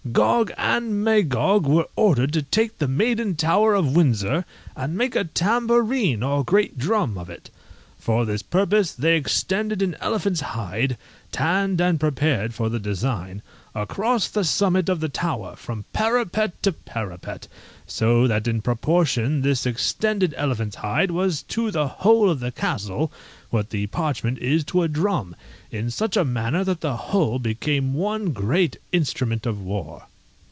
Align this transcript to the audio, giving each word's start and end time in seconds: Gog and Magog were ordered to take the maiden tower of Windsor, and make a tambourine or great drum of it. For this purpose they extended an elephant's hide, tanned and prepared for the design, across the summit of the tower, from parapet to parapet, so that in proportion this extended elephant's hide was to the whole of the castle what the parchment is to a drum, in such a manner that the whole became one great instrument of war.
Gog 0.11 0.51
and 0.57 1.05
Magog 1.05 1.65
were 1.67 1.87
ordered 1.95 2.33
to 2.33 2.41
take 2.41 2.79
the 2.79 2.87
maiden 2.87 3.35
tower 3.35 3.75
of 3.75 3.95
Windsor, 3.95 4.43
and 4.75 4.97
make 4.97 5.15
a 5.15 5.23
tambourine 5.25 6.21
or 6.23 6.43
great 6.43 6.77
drum 6.77 7.19
of 7.19 7.29
it. 7.29 7.49
For 7.99 8.25
this 8.25 8.41
purpose 8.41 8.93
they 8.93 9.15
extended 9.15 9.79
an 9.83 9.95
elephant's 10.01 10.41
hide, 10.41 10.97
tanned 11.31 11.79
and 11.79 11.99
prepared 11.99 12.51
for 12.55 12.67
the 12.67 12.79
design, 12.79 13.43
across 13.75 14.27
the 14.27 14.43
summit 14.43 14.89
of 14.89 14.99
the 15.01 15.07
tower, 15.07 15.55
from 15.55 15.85
parapet 15.93 16.61
to 16.63 16.71
parapet, 16.71 17.47
so 17.85 18.27
that 18.27 18.47
in 18.47 18.59
proportion 18.63 19.43
this 19.43 19.67
extended 19.67 20.33
elephant's 20.35 20.77
hide 20.77 21.11
was 21.11 21.43
to 21.43 21.69
the 21.69 21.87
whole 21.87 22.27
of 22.29 22.39
the 22.39 22.51
castle 22.51 23.11
what 23.51 23.69
the 23.69 23.85
parchment 23.87 24.39
is 24.39 24.63
to 24.63 24.81
a 24.81 24.87
drum, 24.87 25.35
in 25.69 25.91
such 25.91 26.17
a 26.17 26.25
manner 26.25 26.63
that 26.63 26.81
the 26.81 26.97
whole 26.97 27.37
became 27.37 27.93
one 27.93 28.31
great 28.31 28.77
instrument 28.91 29.45
of 29.45 29.61
war. 29.61 30.05